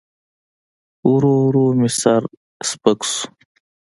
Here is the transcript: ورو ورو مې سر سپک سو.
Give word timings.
ورو 1.11 1.33
ورو 1.45 1.65
مې 1.79 1.89
سر 2.01 2.21
سپک 2.69 2.99
سو. 3.11 3.23